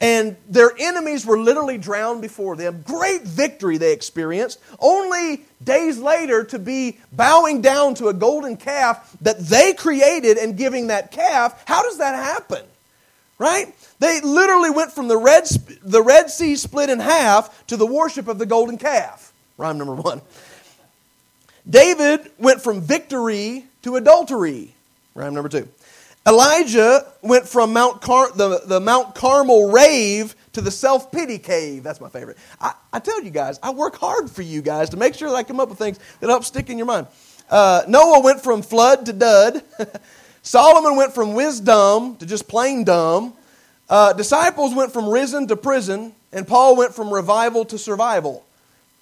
[0.00, 2.82] and their enemies were literally drowned before them.
[2.86, 9.16] Great victory they experienced, only days later to be bowing down to a golden calf
[9.22, 11.62] that they created and giving that calf.
[11.66, 12.64] How does that happen?
[13.38, 13.74] Right?
[13.98, 15.44] They literally went from the Red,
[15.82, 19.32] the Red Sea split in half to the worship of the golden calf.
[19.56, 20.20] Rhyme number one.
[21.68, 24.74] David went from victory to adultery.
[25.14, 25.68] Rhyme number two.
[26.26, 31.82] Elijah went from Mount Car- the, the Mount Carmel rave to the self pity cave.
[31.82, 32.36] That's my favorite.
[32.60, 35.36] I, I tell you guys, I work hard for you guys to make sure that
[35.36, 37.06] I come up with things that help stick in your mind.
[37.48, 39.62] Uh, Noah went from flood to dud.
[40.42, 43.34] Solomon went from wisdom to just plain dumb.
[43.88, 46.12] Uh, disciples went from risen to prison.
[46.32, 48.44] And Paul went from revival to survival.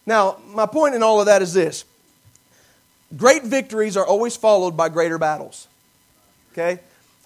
[0.06, 1.84] Now, my point in all of that is this
[3.16, 5.68] great victories are always followed by greater battles.
[6.52, 6.80] Okay?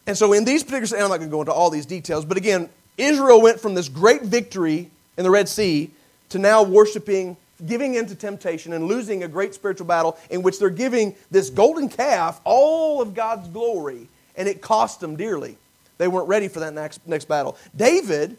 [0.09, 2.39] And so in these particular, I'm not going to go into all these details, but
[2.39, 5.91] again, Israel went from this great victory in the Red Sea
[6.31, 10.59] to now worshiping, giving in to temptation, and losing a great spiritual battle in which
[10.59, 15.59] they're giving this golden calf all of God's glory, and it cost them dearly.
[15.99, 17.59] They weren't ready for that next, next battle.
[17.77, 18.39] David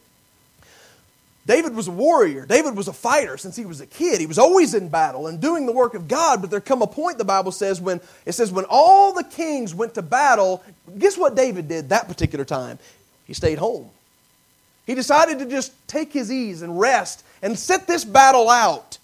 [1.50, 2.46] David was a warrior.
[2.46, 4.20] David was a fighter since he was a kid.
[4.20, 6.42] He was always in battle and doing the work of God.
[6.42, 9.74] But there come a point, the Bible says, when it says, when all the kings
[9.74, 10.64] went to battle,
[11.00, 12.78] guess what David did that particular time?
[13.26, 13.90] He stayed home.
[14.86, 19.00] He decided to just take his ease and rest and sit this battle out.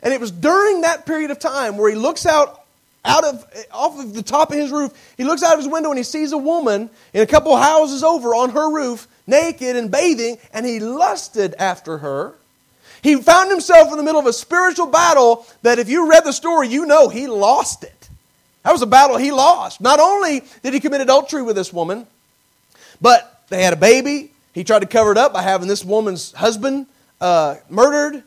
[0.00, 2.57] And it was during that period of time where he looks out
[3.08, 4.92] out of off of the top of his roof.
[5.16, 8.04] He looks out of his window and he sees a woman in a couple houses
[8.04, 12.34] over on her roof naked and bathing, and he lusted after her.
[13.02, 16.32] He found himself in the middle of a spiritual battle that, if you read the
[16.32, 18.08] story, you know he lost it.
[18.64, 19.80] That was a battle he lost.
[19.80, 22.06] Not only did he commit adultery with this woman,
[23.00, 24.30] but they had a baby.
[24.52, 26.86] He tried to cover it up by having this woman's husband
[27.20, 28.24] uh, murdered.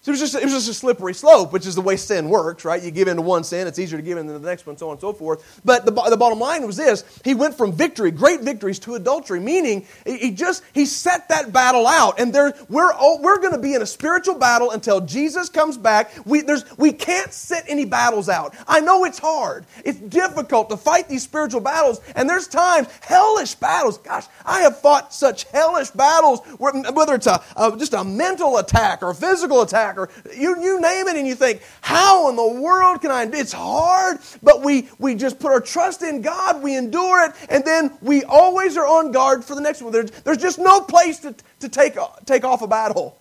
[0.00, 2.28] So it was, just, it was just a slippery slope, which is the way sin
[2.28, 2.80] works, right?
[2.80, 4.76] You give in to one sin, it's easier to give in to the next one,
[4.76, 5.60] so on and so forth.
[5.64, 9.40] But the, the bottom line was this he went from victory, great victories, to adultery,
[9.40, 12.20] meaning he just he set that battle out.
[12.20, 16.12] And there, we're, we're going to be in a spiritual battle until Jesus comes back.
[16.24, 18.54] We, there's, we can't set any battles out.
[18.68, 23.56] I know it's hard, it's difficult to fight these spiritual battles, and there's times, hellish
[23.56, 23.98] battles.
[23.98, 29.02] Gosh, I have fought such hellish battles, whether it's a, a just a mental attack
[29.02, 32.36] or a physical attack attack, or you, you name it, and you think, how in
[32.36, 33.28] the world can I?
[33.32, 37.64] It's hard, but we, we just put our trust in God, we endure it, and
[37.64, 39.92] then we always are on guard for the next one.
[39.92, 43.18] There's, there's just no place to, to take, take off a battle.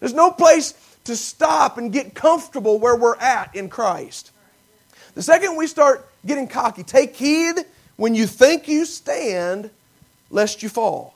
[0.00, 4.30] There's no place to stop and get comfortable where we're at in Christ.
[5.14, 7.56] The second we start getting cocky, take heed
[7.96, 9.70] when you think you stand,
[10.30, 11.14] lest you fall.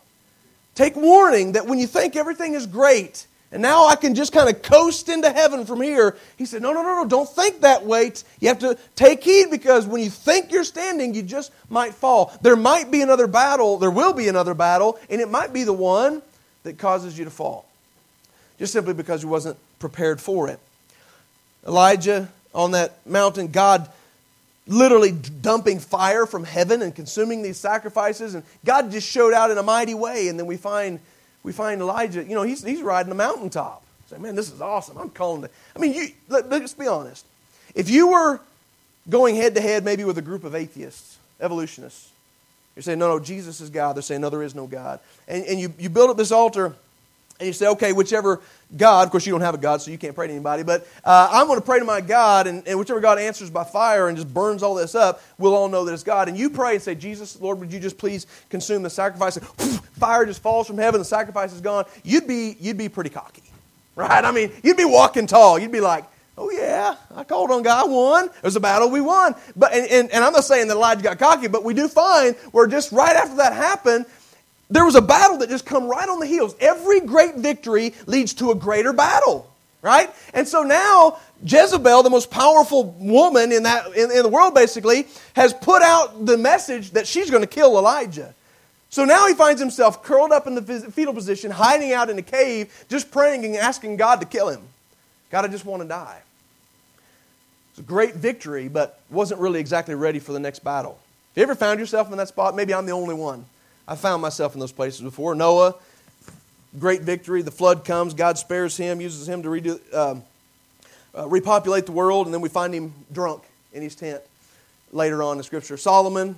[0.75, 4.49] Take warning that when you think everything is great, and now I can just kind
[4.49, 6.17] of coast into heaven from here.
[6.37, 8.11] He said, No, no, no, no, don't think that way.
[8.41, 12.37] You have to take heed because when you think you're standing, you just might fall.
[12.43, 15.73] There might be another battle, there will be another battle, and it might be the
[15.73, 16.21] one
[16.65, 17.65] that causes you to fall.
[18.59, 20.59] Just simply because you wasn't prepared for it.
[21.65, 23.89] Elijah on that mountain, God
[24.67, 29.59] literally dumping fire from heaven and consuming these sacrifices, and God just showed out in
[29.59, 30.99] a mighty way, and then we find
[31.45, 33.85] we find Elijah, you know, he's, he's riding the mountaintop.
[34.09, 34.99] Say, man, this is awesome.
[34.99, 35.53] I'm calling it.
[35.77, 37.25] I mean, you, let, let's be honest.
[37.75, 38.41] If you were
[39.09, 42.11] going head to head maybe with a group of atheists, evolutionists,
[42.75, 43.95] you're saying, no, no, Jesus is God.
[43.95, 44.99] They're saying, no, there is no God.
[45.29, 46.75] And, and you, you build up this altar
[47.39, 48.41] and you say, okay, whichever
[48.77, 50.87] God, of course, you don't have a God, so you can't pray to anybody, but
[51.05, 54.09] uh, I'm going to pray to my God, and, and whichever God answers by fire
[54.09, 56.29] and just burns all this up, we'll all know that it's God.
[56.29, 59.37] And you pray and say, Jesus, Lord, would you just please consume the sacrifice?
[59.37, 59.47] And
[59.99, 61.85] fire just falls from heaven, the sacrifice is gone.
[62.03, 63.45] You'd be, you'd be pretty cocky,
[63.95, 64.25] right?
[64.25, 65.59] I mean, you'd be walking tall.
[65.59, 66.05] You'd be like,
[66.37, 68.25] oh, yeah, I called on God, I won.
[68.27, 69.35] It was a battle, we won.
[69.55, 72.35] But, and, and, and I'm not saying that Elijah got cocky, but we do find
[72.51, 74.07] where just right after that happened,
[74.71, 76.55] there was a battle that just come right on the heels.
[76.61, 79.51] Every great victory leads to a greater battle,
[79.83, 80.11] right?
[80.33, 85.07] And so now Jezebel, the most powerful woman in that in, in the world, basically,
[85.35, 88.35] has put out the message that she's going to kill Elijah.
[88.89, 92.23] So now he finds himself curled up in the fetal position, hiding out in a
[92.23, 94.63] cave, just praying and asking God to kill him.
[95.31, 96.23] God, I just want to die.
[97.71, 100.93] It's a great victory, but wasn't really exactly ready for the next battle.
[100.93, 102.55] Have you ever found yourself in that spot?
[102.55, 103.45] Maybe I'm the only one.
[103.87, 105.35] I found myself in those places before.
[105.35, 105.75] Noah,
[106.79, 107.43] great victory.
[107.43, 108.15] The flood comes.
[108.15, 110.23] God spares him, uses him to redo, um,
[111.17, 113.43] uh, repopulate the world, and then we find him drunk
[113.73, 114.23] in his tent
[114.93, 115.77] later on in Scripture.
[115.77, 116.37] Solomon,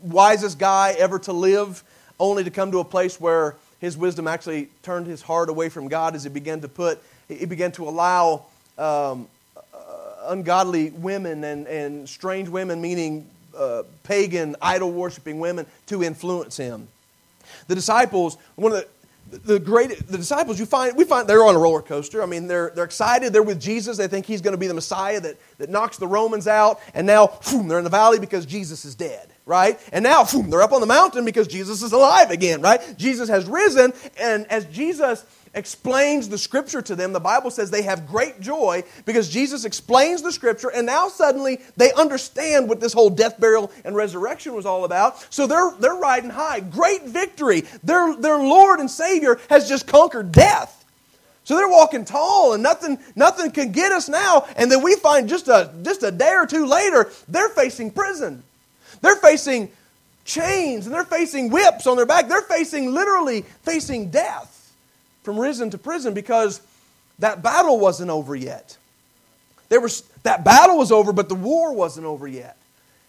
[0.00, 1.82] wisest guy ever to live,
[2.20, 5.88] only to come to a place where his wisdom actually turned his heart away from
[5.88, 8.46] God as he began to put, he began to allow
[8.76, 9.60] um, uh,
[10.26, 16.88] ungodly women and, and strange women, meaning uh, pagan, idol worshiping women, to influence him.
[17.66, 18.88] The disciples, one of the
[19.30, 22.46] the great the disciples you find we find they're on a roller coaster i mean
[22.46, 25.36] they're, they're excited they're with jesus they think he's going to be the messiah that,
[25.58, 28.94] that knocks the romans out and now boom, they're in the valley because jesus is
[28.94, 29.80] dead right?
[29.92, 32.80] And now boom, they're up on the mountain because Jesus is alive again, right?
[32.98, 37.82] Jesus has risen, and as Jesus explains the scripture to them, the Bible says they
[37.82, 42.92] have great joy because Jesus explains the scripture, and now suddenly they understand what this
[42.92, 45.32] whole death, burial, and resurrection was all about.
[45.32, 46.60] So they're, they're riding high.
[46.60, 47.62] Great victory.
[47.82, 50.74] Their, their Lord and Savior has just conquered death.
[51.44, 54.46] So they're walking tall and nothing, nothing can get us now.
[54.56, 58.42] And then we find just a, just a day or two later, they're facing prison.
[59.00, 59.70] They're facing
[60.26, 62.28] chains and they're facing whips on their back.
[62.28, 64.57] They're facing, literally, facing death
[65.28, 66.62] from risen to prison because
[67.18, 68.78] that battle wasn't over yet.
[69.68, 72.56] There was, that battle was over, but the war wasn't over yet.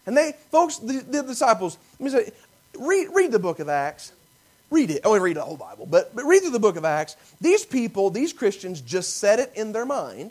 [0.04, 2.30] And they, folks, the, the disciples, let me say,
[2.78, 4.12] read, read the book of Acts.
[4.70, 5.00] Read it.
[5.02, 7.16] Oh, I only read the whole Bible, but, but read through the book of Acts.
[7.40, 10.30] These people, these Christians, just set it in their mind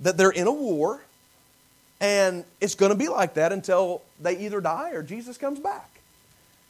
[0.00, 1.04] that they're in a war
[2.00, 5.95] and it's going to be like that until they either die or Jesus comes back.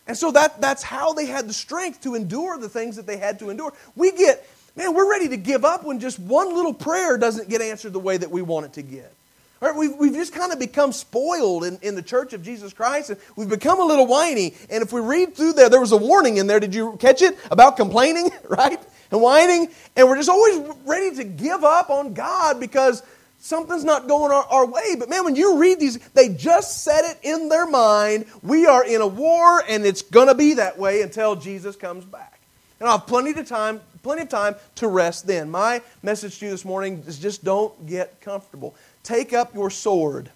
[0.06, 3.16] And so that, that's how they had the strength to endure the things that they
[3.16, 3.72] had to endure.
[3.96, 7.60] We get, man, we're ready to give up when just one little prayer doesn't get
[7.60, 9.12] answered the way that we want it to get.
[9.60, 9.74] Right?
[9.74, 13.18] We've, we've just kind of become spoiled in, in the church of Jesus Christ, and
[13.36, 14.54] we've become a little whiny.
[14.70, 16.60] And if we read through there, there was a warning in there.
[16.60, 17.38] Did you catch it?
[17.50, 18.78] About complaining, right?
[19.10, 19.68] And whining.
[19.96, 23.02] And we're just always ready to give up on God because
[23.46, 24.96] something's not going our, our, way.
[24.98, 28.26] But man, when you read these, they just set it in their mind.
[28.42, 32.04] We are in a war, and it's going to be that way until Jesus comes
[32.04, 32.40] back.
[32.80, 35.50] And I'll have plenty of time, plenty of time to rest then.
[35.50, 38.74] My message to you this morning is just don't get comfortable.
[39.02, 40.30] Take up your sword.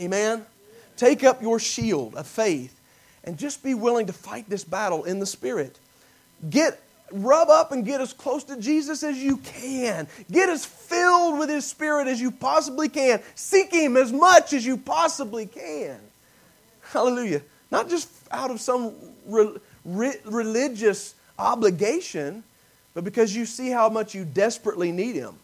[0.00, 0.46] Amen.
[0.96, 2.78] Take up your shield of faith
[3.24, 5.78] and just be willing to fight this battle in the spirit.
[6.48, 6.80] Get
[7.12, 10.08] rub up and get as close to Jesus as you can.
[10.30, 13.22] Get as filled with His Spirit as you possibly can.
[13.34, 15.98] Seek Him as much as you possibly can.
[16.90, 17.42] Hallelujah.
[17.70, 18.92] Not just out of some
[19.26, 22.42] re- re- religious obligation,
[22.94, 25.34] but because you see how much you desperately need Him.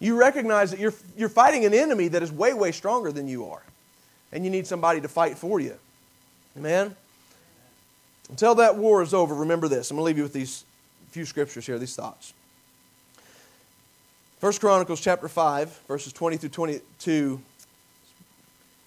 [0.00, 3.46] You recognize that you're, you're fighting an enemy that is way, way stronger than you
[3.46, 3.62] are.
[4.32, 5.74] And you need somebody to fight for you.
[6.56, 6.94] Amen?
[8.30, 9.90] Until that war is over, remember this.
[9.90, 10.64] I'm going to leave you with these
[11.10, 12.32] few scriptures here, these thoughts.
[14.40, 17.40] First Chronicles chapter 5, verses 20 through 22,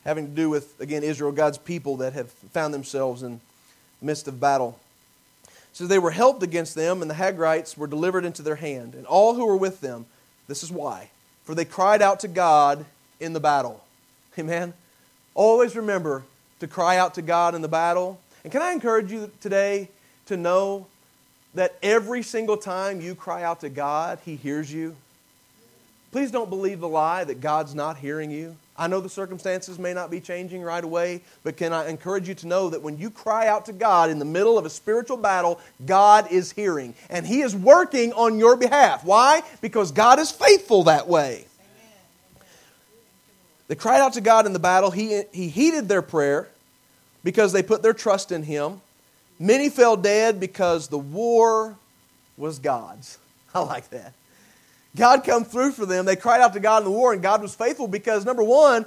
[0.05, 3.41] having to do with, again, Israel, God's people that have found themselves in
[3.99, 4.79] the midst of battle.
[5.73, 9.05] So they were helped against them, and the Hagrites were delivered into their hand, and
[9.05, 10.05] all who were with them.
[10.47, 11.09] This is why.
[11.43, 12.85] For they cried out to God
[13.19, 13.83] in the battle.
[14.37, 14.73] Amen.
[15.33, 16.23] Always remember
[16.59, 18.19] to cry out to God in the battle.
[18.43, 19.89] And can I encourage you today
[20.27, 20.87] to know
[21.53, 24.95] that every single time you cry out to God, He hears you?
[26.11, 28.55] Please don't believe the lie that God's not hearing you.
[28.77, 32.33] I know the circumstances may not be changing right away, but can I encourage you
[32.35, 35.17] to know that when you cry out to God in the middle of a spiritual
[35.17, 39.05] battle, God is hearing and He is working on your behalf.
[39.05, 39.43] Why?
[39.61, 41.45] Because God is faithful that way.
[43.67, 44.91] They cried out to God in the battle.
[44.91, 46.49] He, he heeded their prayer
[47.23, 48.81] because they put their trust in Him.
[49.41, 51.75] Many fell dead because the war
[52.37, 53.17] was God's.
[53.55, 54.13] I like that.
[54.95, 56.05] God come through for them.
[56.05, 58.85] They cried out to God in the war, and God was faithful because, number one,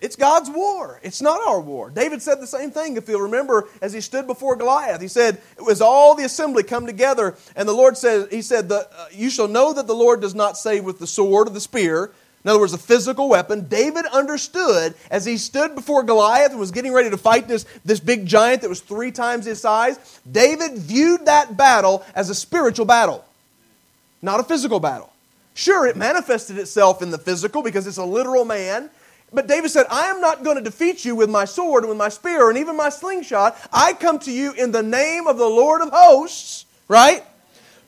[0.00, 0.98] it's God's war.
[1.02, 1.90] It's not our war.
[1.90, 5.02] David said the same thing, if you'll remember, as he stood before Goliath.
[5.02, 8.72] He said, It was all the assembly come together, and the Lord said, He said,
[8.72, 11.60] uh, You shall know that the Lord does not save with the sword or the
[11.60, 13.68] spear, in other words, a physical weapon.
[13.68, 18.00] David understood as he stood before Goliath and was getting ready to fight this, this
[18.00, 20.20] big giant that was three times his size.
[20.30, 23.24] David viewed that battle as a spiritual battle,
[24.22, 25.12] not a physical battle.
[25.52, 28.88] Sure, it manifested itself in the physical because it's a literal man.
[29.32, 31.98] But David said, I am not going to defeat you with my sword and with
[31.98, 33.56] my spear and even my slingshot.
[33.70, 37.22] I come to you in the name of the Lord of hosts, right?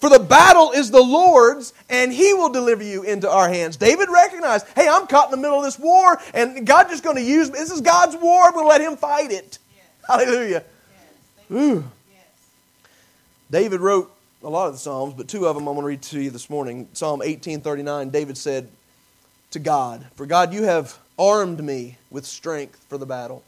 [0.02, 3.76] For the battle is the Lord's, and He will deliver you into our hands.
[3.76, 7.14] David recognized, hey, I'm caught in the middle of this war, and God's just going
[7.14, 7.60] to use me.
[7.60, 8.46] This is God's war.
[8.46, 9.60] I'm going to let Him fight it.
[9.76, 9.86] Yes.
[10.08, 10.64] Hallelujah.
[11.50, 11.52] Yes.
[11.52, 11.84] Ooh.
[12.10, 12.26] Yes.
[13.48, 16.02] David wrote a lot of the Psalms, but two of them I'm going to read
[16.02, 16.88] to you this morning.
[16.94, 18.66] Psalm 1839, David said
[19.52, 23.44] to God, For God, you have armed me with strength for the battle.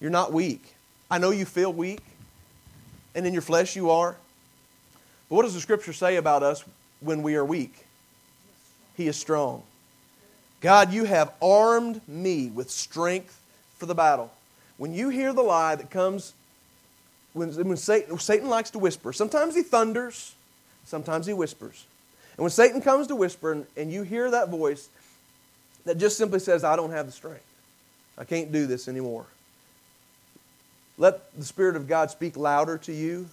[0.00, 0.76] You're not weak.
[1.10, 2.00] I know you feel weak,
[3.14, 4.16] and in your flesh you are.
[5.32, 6.62] But what does the scripture say about us
[7.00, 7.86] when we are weak?
[8.98, 9.62] He is strong.
[10.60, 13.40] God, you have armed me with strength
[13.78, 14.30] for the battle.
[14.76, 16.34] When you hear the lie that comes,
[17.32, 20.34] when, when Satan, Satan likes to whisper, sometimes he thunders,
[20.84, 21.86] sometimes he whispers.
[22.36, 24.90] And when Satan comes to whisper and, and you hear that voice
[25.86, 27.40] that just simply says, I don't have the strength,
[28.18, 29.24] I can't do this anymore.
[30.98, 33.30] Let the Spirit of God speak louder to you.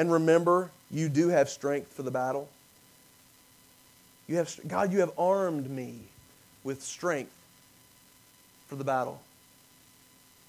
[0.00, 2.48] And remember, you do have strength for the battle.
[4.28, 5.98] You have, God, you have armed me
[6.64, 7.34] with strength
[8.66, 9.20] for the battle.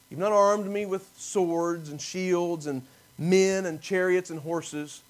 [0.10, 2.82] You've not armed me with swords and shields and
[3.20, 5.02] men and chariots and horses.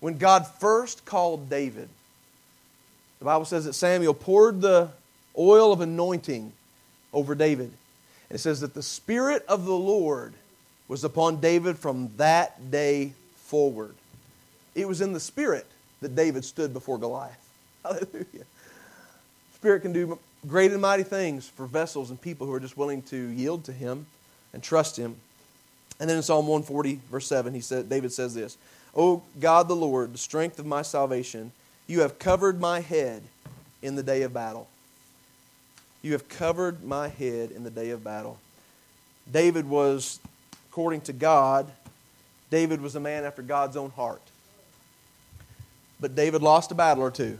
[0.00, 1.88] When God first called David,
[3.20, 4.90] the Bible says that Samuel poured the
[5.38, 6.52] oil of anointing
[7.14, 7.70] over David.
[8.28, 10.34] And it says that the Spirit of the Lord
[10.88, 13.14] was upon David from that day
[13.52, 13.94] forward.
[14.74, 15.66] It was in the Spirit
[16.00, 17.50] that David stood before Goliath.
[17.82, 18.46] Hallelujah.
[19.56, 23.02] Spirit can do great and mighty things for vessels and people who are just willing
[23.02, 24.06] to yield to Him
[24.54, 25.16] and trust Him.
[26.00, 28.56] And then in Psalm 140, verse 7, he said, David says this
[28.96, 31.52] O God the Lord, the strength of my salvation,
[31.86, 33.22] you have covered my head
[33.82, 34.66] in the day of battle.
[36.00, 38.38] You have covered my head in the day of battle.
[39.30, 40.20] David was,
[40.70, 41.70] according to God,
[42.52, 44.20] David was a man after God's own heart.
[45.98, 47.38] But David lost a battle or two.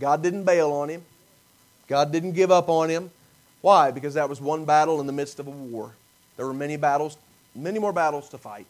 [0.00, 1.02] God didn't bail on him.
[1.88, 3.10] God didn't give up on him.
[3.60, 3.90] Why?
[3.90, 5.92] Because that was one battle in the midst of a war.
[6.38, 7.18] There were many battles,
[7.54, 8.66] many more battles to fight.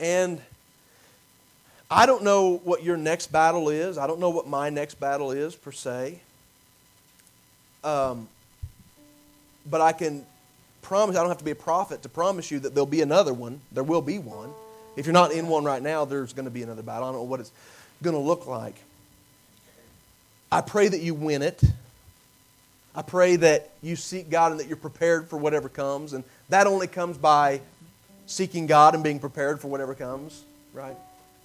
[0.00, 0.42] And
[1.88, 3.96] I don't know what your next battle is.
[3.96, 6.18] I don't know what my next battle is, per se.
[7.84, 8.28] Um,
[9.70, 10.26] but I can
[10.86, 13.34] promise, I don't have to be a prophet to promise you that there'll be another
[13.34, 13.60] one.
[13.72, 14.50] There will be one.
[14.96, 17.08] If you're not in one right now, there's going to be another battle.
[17.08, 17.50] I don't know what it's
[18.02, 18.76] going to look like.
[20.50, 21.60] I pray that you win it.
[22.94, 26.12] I pray that you seek God and that you're prepared for whatever comes.
[26.12, 27.60] And that only comes by
[28.26, 30.96] seeking God and being prepared for whatever comes, right?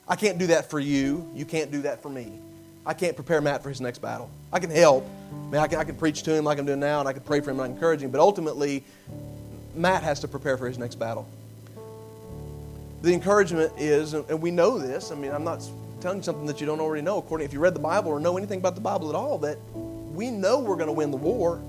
[0.07, 1.27] I can't do that for you.
[1.33, 2.31] You can't do that for me.
[2.85, 4.29] I can't prepare Matt for his next battle.
[4.53, 5.05] I can help.
[5.31, 7.13] I mean, I can, I can preach to him like I'm doing now, and I
[7.13, 8.11] can pray for him and I can encourage him.
[8.11, 8.83] But ultimately,
[9.75, 11.27] Matt has to prepare for his next battle.
[13.01, 15.11] The encouragement is, and we know this.
[15.11, 15.67] I mean, I'm not
[16.01, 17.17] telling you something that you don't already know.
[17.17, 19.57] According, if you read the Bible or know anything about the Bible at all, that
[20.13, 21.61] we know we're going to win the war.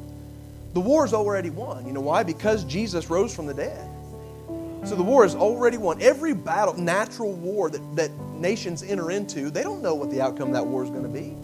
[0.75, 1.87] The war is already won.
[1.87, 2.23] You know why?
[2.23, 3.89] Because Jesus rose from the dead.
[4.85, 6.03] So the war is already won.
[6.03, 10.49] Every battle, natural war that, that nations enter into, they don't know what the outcome
[10.49, 11.37] of that war is going to be.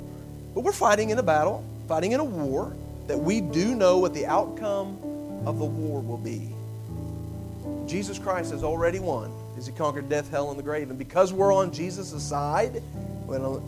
[0.55, 2.75] But we're fighting in a battle, fighting in a war
[3.07, 4.99] that we do know what the outcome
[5.47, 6.53] of the war will be.
[7.87, 10.91] Jesus Christ has already won as he conquered death, hell, and the grave.
[10.91, 12.83] And because we're on Jesus' side,
[13.27, 13.63] well,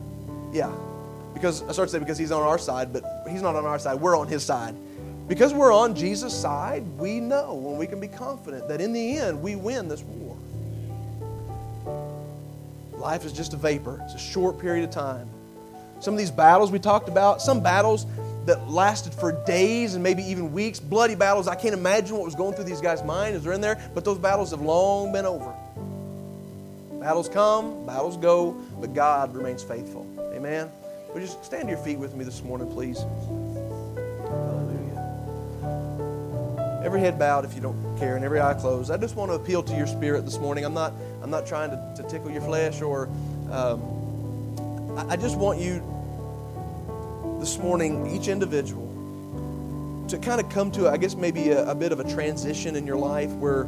[0.53, 0.73] yeah,
[1.35, 3.79] because I start to say because he's on our side, but he's not on our
[3.79, 4.75] side, we're on his side.
[5.27, 9.17] Because we're on Jesus' side, we know and we can be confident that in the
[9.17, 10.37] end we win this war.
[12.93, 15.29] Life is just a vapor, it's a short period of time.
[16.01, 18.07] Some of these battles we talked about, some battles
[18.51, 21.47] that lasted for days and maybe even weeks, bloody battles.
[21.47, 24.05] I can't imagine what was going through these guys' minds as they're in there, but
[24.05, 25.55] those battles have long been over.
[26.99, 30.05] Battles come, battles go, but God remains faithful.
[30.35, 30.69] Amen.
[31.15, 32.99] Would you stand to your feet with me this morning, please?
[34.27, 34.97] Hallelujah.
[36.85, 38.91] Every head bowed if you don't care, and every eye closed.
[38.91, 40.65] I just want to appeal to your spirit this morning.
[40.65, 40.93] I'm not,
[41.23, 43.09] I'm not trying to, to tickle your flesh or
[43.53, 45.85] um, I, I just want you
[47.41, 48.87] this morning, each individual,
[50.09, 52.87] to kind of come to, I guess, maybe a, a bit of a transition in
[52.87, 53.67] your life where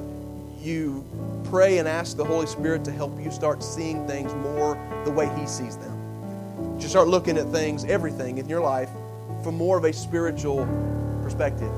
[0.61, 1.05] you
[1.51, 5.29] pray and ask the Holy Spirit to help you start seeing things more the way
[5.39, 6.03] He sees them
[6.83, 8.91] you start looking at things, everything in your life,
[9.45, 10.67] from more of a spiritual
[11.23, 11.71] perspective.